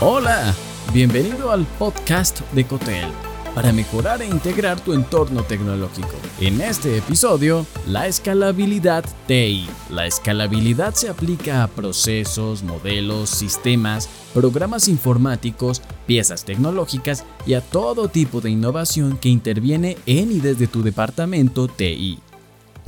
Hola, 0.00 0.54
bienvenido 0.92 1.50
al 1.50 1.66
podcast 1.76 2.40
de 2.52 2.64
Cotel 2.64 3.04
para 3.52 3.72
mejorar 3.72 4.22
e 4.22 4.26
integrar 4.26 4.78
tu 4.78 4.92
entorno 4.92 5.42
tecnológico. 5.42 6.14
En 6.38 6.60
este 6.60 6.98
episodio, 6.98 7.66
la 7.84 8.06
escalabilidad 8.06 9.04
TI. 9.26 9.68
La 9.90 10.06
escalabilidad 10.06 10.94
se 10.94 11.08
aplica 11.08 11.64
a 11.64 11.66
procesos, 11.66 12.62
modelos, 12.62 13.28
sistemas, 13.28 14.08
programas 14.32 14.86
informáticos, 14.86 15.82
piezas 16.06 16.44
tecnológicas 16.44 17.24
y 17.44 17.54
a 17.54 17.60
todo 17.60 18.06
tipo 18.06 18.40
de 18.40 18.50
innovación 18.50 19.16
que 19.16 19.30
interviene 19.30 19.96
en 20.06 20.30
y 20.30 20.38
desde 20.38 20.68
tu 20.68 20.84
departamento 20.84 21.66
TI. 21.66 22.20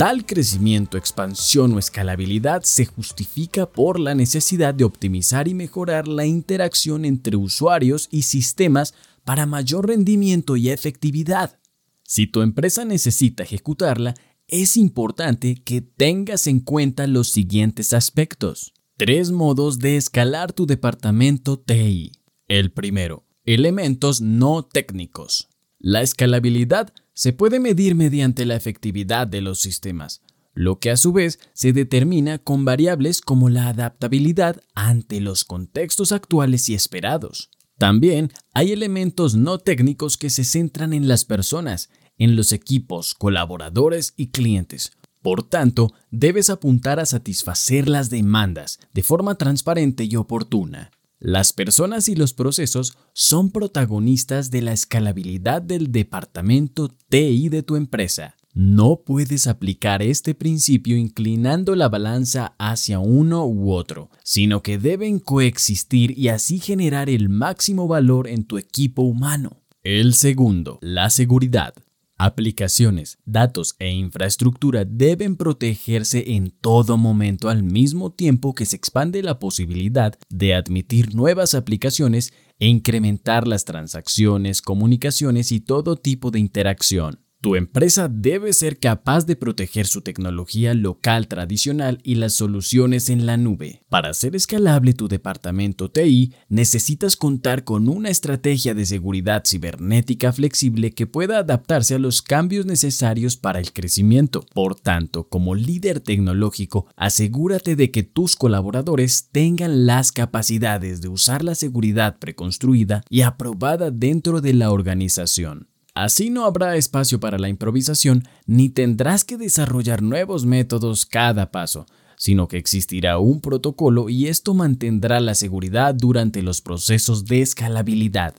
Tal 0.01 0.25
crecimiento, 0.25 0.97
expansión 0.97 1.73
o 1.73 1.77
escalabilidad 1.77 2.63
se 2.63 2.87
justifica 2.87 3.67
por 3.67 3.99
la 3.99 4.15
necesidad 4.15 4.73
de 4.73 4.83
optimizar 4.83 5.47
y 5.47 5.53
mejorar 5.53 6.07
la 6.07 6.25
interacción 6.25 7.05
entre 7.05 7.37
usuarios 7.37 8.07
y 8.09 8.23
sistemas 8.23 8.95
para 9.23 9.45
mayor 9.45 9.89
rendimiento 9.89 10.57
y 10.57 10.71
efectividad. 10.71 11.59
Si 12.01 12.25
tu 12.25 12.41
empresa 12.41 12.83
necesita 12.83 13.43
ejecutarla, 13.43 14.15
es 14.47 14.75
importante 14.75 15.61
que 15.63 15.81
tengas 15.81 16.47
en 16.47 16.61
cuenta 16.61 17.05
los 17.05 17.29
siguientes 17.29 17.93
aspectos. 17.93 18.73
Tres 18.97 19.29
modos 19.29 19.77
de 19.77 19.97
escalar 19.97 20.51
tu 20.51 20.65
departamento 20.65 21.59
TI. 21.59 22.11
El 22.47 22.71
primero, 22.71 23.27
elementos 23.45 24.19
no 24.19 24.63
técnicos. 24.63 25.50
La 25.83 26.03
escalabilidad 26.03 26.93
se 27.13 27.33
puede 27.33 27.59
medir 27.59 27.95
mediante 27.95 28.45
la 28.45 28.55
efectividad 28.55 29.25
de 29.25 29.41
los 29.41 29.59
sistemas, 29.61 30.21
lo 30.53 30.77
que 30.77 30.91
a 30.91 30.97
su 30.97 31.11
vez 31.11 31.39
se 31.53 31.73
determina 31.73 32.37
con 32.37 32.65
variables 32.65 33.19
como 33.19 33.49
la 33.49 33.67
adaptabilidad 33.67 34.61
ante 34.75 35.19
los 35.19 35.43
contextos 35.43 36.11
actuales 36.11 36.69
y 36.69 36.75
esperados. 36.75 37.49
También 37.79 38.31
hay 38.53 38.73
elementos 38.73 39.33
no 39.33 39.57
técnicos 39.57 40.17
que 40.17 40.29
se 40.29 40.43
centran 40.43 40.93
en 40.93 41.07
las 41.07 41.25
personas, 41.25 41.89
en 42.19 42.35
los 42.35 42.51
equipos, 42.51 43.15
colaboradores 43.15 44.13
y 44.17 44.27
clientes. 44.27 44.91
Por 45.23 45.41
tanto, 45.41 45.93
debes 46.11 46.51
apuntar 46.51 46.99
a 46.99 47.07
satisfacer 47.07 47.89
las 47.89 48.11
demandas 48.11 48.79
de 48.93 49.01
forma 49.01 49.33
transparente 49.33 50.03
y 50.03 50.15
oportuna. 50.15 50.91
Las 51.23 51.53
personas 51.53 52.09
y 52.09 52.15
los 52.15 52.33
procesos 52.33 52.97
son 53.13 53.51
protagonistas 53.51 54.49
de 54.49 54.63
la 54.63 54.73
escalabilidad 54.73 55.61
del 55.61 55.91
departamento 55.91 56.89
TI 57.09 57.47
de 57.49 57.61
tu 57.61 57.75
empresa. 57.75 58.37
No 58.55 59.03
puedes 59.05 59.45
aplicar 59.45 60.01
este 60.01 60.33
principio 60.33 60.97
inclinando 60.97 61.75
la 61.75 61.89
balanza 61.89 62.55
hacia 62.57 62.97
uno 62.97 63.45
u 63.45 63.71
otro, 63.71 64.09
sino 64.23 64.63
que 64.63 64.79
deben 64.79 65.19
coexistir 65.19 66.17
y 66.17 66.29
así 66.29 66.57
generar 66.57 67.07
el 67.07 67.29
máximo 67.29 67.87
valor 67.87 68.27
en 68.27 68.43
tu 68.43 68.57
equipo 68.57 69.03
humano. 69.03 69.61
El 69.83 70.15
segundo, 70.15 70.79
la 70.81 71.11
seguridad. 71.11 71.75
Aplicaciones, 72.23 73.17
datos 73.25 73.75
e 73.79 73.89
infraestructura 73.89 74.85
deben 74.85 75.35
protegerse 75.35 76.35
en 76.35 76.51
todo 76.51 76.95
momento 76.95 77.49
al 77.49 77.63
mismo 77.63 78.11
tiempo 78.11 78.53
que 78.53 78.67
se 78.67 78.75
expande 78.75 79.23
la 79.23 79.39
posibilidad 79.39 80.13
de 80.29 80.53
admitir 80.53 81.15
nuevas 81.15 81.55
aplicaciones 81.55 82.31
e 82.59 82.67
incrementar 82.67 83.47
las 83.47 83.65
transacciones, 83.65 84.61
comunicaciones 84.61 85.51
y 85.51 85.61
todo 85.61 85.95
tipo 85.95 86.29
de 86.29 86.37
interacción. 86.37 87.21
Tu 87.41 87.55
empresa 87.55 88.07
debe 88.07 88.53
ser 88.53 88.77
capaz 88.77 89.25
de 89.25 89.35
proteger 89.35 89.87
su 89.87 90.01
tecnología 90.01 90.75
local 90.75 91.27
tradicional 91.27 91.97
y 92.03 92.13
las 92.13 92.33
soluciones 92.33 93.09
en 93.09 93.25
la 93.25 93.35
nube. 93.35 93.81
Para 93.89 94.09
hacer 94.09 94.35
escalable 94.35 94.93
tu 94.93 95.07
departamento 95.07 95.89
TI, 95.89 96.35
necesitas 96.49 97.17
contar 97.17 97.63
con 97.63 97.89
una 97.89 98.09
estrategia 98.09 98.75
de 98.75 98.85
seguridad 98.85 99.41
cibernética 99.43 100.31
flexible 100.31 100.91
que 100.91 101.07
pueda 101.07 101.39
adaptarse 101.39 101.95
a 101.95 101.99
los 101.99 102.21
cambios 102.21 102.67
necesarios 102.67 103.37
para 103.37 103.59
el 103.59 103.73
crecimiento. 103.73 104.45
Por 104.53 104.75
tanto, 104.75 105.27
como 105.27 105.55
líder 105.55 105.99
tecnológico, 105.99 106.85
asegúrate 106.95 107.75
de 107.75 107.89
que 107.89 108.03
tus 108.03 108.35
colaboradores 108.35 109.29
tengan 109.31 109.87
las 109.87 110.11
capacidades 110.11 111.01
de 111.01 111.07
usar 111.07 111.43
la 111.43 111.55
seguridad 111.55 112.19
preconstruida 112.19 113.03
y 113.09 113.21
aprobada 113.21 113.89
dentro 113.89 114.41
de 114.41 114.53
la 114.53 114.69
organización. 114.69 115.70
Así 116.01 116.31
no 116.31 116.45
habrá 116.45 116.77
espacio 116.77 117.19
para 117.19 117.37
la 117.37 117.47
improvisación 117.47 118.23
ni 118.47 118.69
tendrás 118.69 119.23
que 119.23 119.37
desarrollar 119.37 120.01
nuevos 120.01 120.47
métodos 120.47 121.05
cada 121.05 121.51
paso, 121.51 121.85
sino 122.17 122.47
que 122.47 122.57
existirá 122.57 123.19
un 123.19 123.39
protocolo 123.39 124.09
y 124.09 124.25
esto 124.25 124.55
mantendrá 124.55 125.19
la 125.19 125.35
seguridad 125.35 125.93
durante 125.93 126.41
los 126.41 126.59
procesos 126.61 127.25
de 127.25 127.43
escalabilidad. 127.43 128.33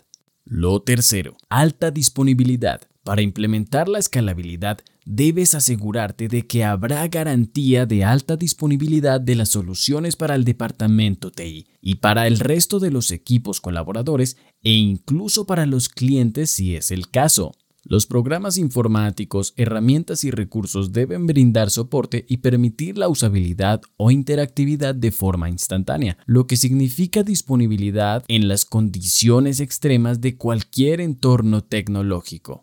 Lo 0.44 0.82
tercero, 0.82 1.36
alta 1.48 1.92
disponibilidad. 1.92 2.80
Para 3.04 3.22
implementar 3.22 3.88
la 3.88 3.98
escalabilidad, 3.98 4.78
debes 5.04 5.56
asegurarte 5.56 6.28
de 6.28 6.46
que 6.46 6.62
habrá 6.62 7.08
garantía 7.08 7.84
de 7.84 8.04
alta 8.04 8.36
disponibilidad 8.36 9.20
de 9.20 9.34
las 9.34 9.48
soluciones 9.48 10.14
para 10.14 10.36
el 10.36 10.44
departamento 10.44 11.32
TI 11.32 11.66
y 11.80 11.96
para 11.96 12.28
el 12.28 12.38
resto 12.38 12.78
de 12.78 12.92
los 12.92 13.10
equipos 13.10 13.60
colaboradores 13.60 14.36
e 14.62 14.70
incluso 14.70 15.46
para 15.46 15.66
los 15.66 15.88
clientes 15.88 16.52
si 16.52 16.76
es 16.76 16.92
el 16.92 17.10
caso. 17.10 17.52
Los 17.84 18.06
programas 18.06 18.58
informáticos, 18.58 19.54
herramientas 19.56 20.22
y 20.22 20.30
recursos 20.30 20.92
deben 20.92 21.26
brindar 21.26 21.72
soporte 21.72 22.24
y 22.28 22.36
permitir 22.36 22.96
la 22.96 23.08
usabilidad 23.08 23.82
o 23.96 24.12
interactividad 24.12 24.94
de 24.94 25.10
forma 25.10 25.48
instantánea, 25.48 26.16
lo 26.26 26.46
que 26.46 26.56
significa 26.56 27.24
disponibilidad 27.24 28.24
en 28.28 28.46
las 28.46 28.64
condiciones 28.64 29.58
extremas 29.58 30.20
de 30.20 30.36
cualquier 30.36 31.00
entorno 31.00 31.64
tecnológico. 31.64 32.62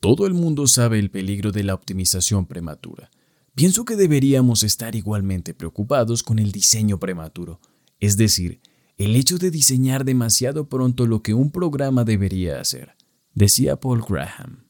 Todo 0.00 0.26
el 0.26 0.32
mundo 0.32 0.66
sabe 0.66 0.98
el 0.98 1.10
peligro 1.10 1.52
de 1.52 1.62
la 1.62 1.74
optimización 1.74 2.46
prematura. 2.46 3.10
Pienso 3.54 3.84
que 3.84 3.96
deberíamos 3.96 4.62
estar 4.62 4.96
igualmente 4.96 5.52
preocupados 5.52 6.22
con 6.22 6.38
el 6.38 6.52
diseño 6.52 6.98
prematuro, 6.98 7.60
es 7.98 8.16
decir, 8.16 8.62
el 8.96 9.14
hecho 9.14 9.36
de 9.36 9.50
diseñar 9.50 10.06
demasiado 10.06 10.70
pronto 10.70 11.06
lo 11.06 11.22
que 11.22 11.34
un 11.34 11.50
programa 11.50 12.04
debería 12.04 12.62
hacer, 12.62 12.96
decía 13.34 13.76
Paul 13.76 14.02
Graham. 14.08 14.64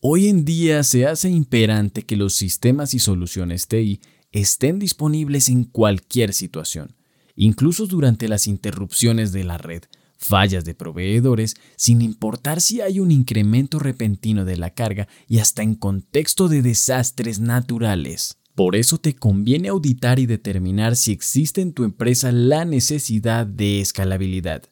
Hoy 0.00 0.28
en 0.28 0.44
día 0.44 0.84
se 0.84 1.04
hace 1.04 1.30
imperante 1.30 2.04
que 2.04 2.14
los 2.14 2.34
sistemas 2.34 2.94
y 2.94 3.00
soluciones 3.00 3.66
TI 3.66 4.00
estén 4.30 4.78
disponibles 4.78 5.48
en 5.48 5.64
cualquier 5.64 6.32
situación, 6.32 6.94
incluso 7.34 7.86
durante 7.86 8.28
las 8.28 8.46
interrupciones 8.46 9.32
de 9.32 9.42
la 9.42 9.58
red, 9.58 9.82
fallas 10.26 10.64
de 10.64 10.74
proveedores, 10.74 11.56
sin 11.76 12.02
importar 12.02 12.60
si 12.60 12.80
hay 12.80 13.00
un 13.00 13.10
incremento 13.10 13.78
repentino 13.78 14.44
de 14.44 14.56
la 14.56 14.70
carga 14.70 15.08
y 15.28 15.38
hasta 15.38 15.62
en 15.62 15.74
contexto 15.74 16.48
de 16.48 16.62
desastres 16.62 17.40
naturales. 17.40 18.38
Por 18.54 18.74
eso 18.74 18.98
te 18.98 19.14
conviene 19.14 19.68
auditar 19.68 20.18
y 20.18 20.26
determinar 20.26 20.96
si 20.96 21.12
existe 21.12 21.60
en 21.60 21.72
tu 21.72 21.84
empresa 21.84 22.32
la 22.32 22.64
necesidad 22.64 23.46
de 23.46 23.80
escalabilidad, 23.80 24.62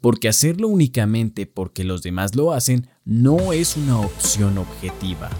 porque 0.00 0.28
hacerlo 0.28 0.68
únicamente 0.68 1.46
porque 1.46 1.84
los 1.84 2.02
demás 2.02 2.34
lo 2.34 2.52
hacen 2.52 2.88
no 3.04 3.52
es 3.52 3.76
una 3.76 4.00
opción 4.00 4.58
objetiva. 4.58 5.30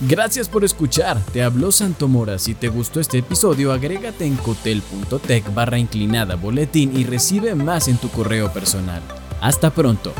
Gracias 0.00 0.48
por 0.48 0.62
escuchar, 0.62 1.18
te 1.32 1.42
habló 1.42 1.72
Santo 1.72 2.06
Mora. 2.06 2.38
Si 2.38 2.54
te 2.54 2.68
gustó 2.68 3.00
este 3.00 3.18
episodio, 3.18 3.72
agrégate 3.72 4.26
en 4.26 4.36
cotel.tech 4.36 5.54
barra 5.54 5.78
inclinada 5.78 6.34
boletín 6.34 6.94
y 6.94 7.04
recibe 7.04 7.54
más 7.54 7.88
en 7.88 7.96
tu 7.96 8.10
correo 8.10 8.52
personal. 8.52 9.00
Hasta 9.40 9.70
pronto. 9.70 10.12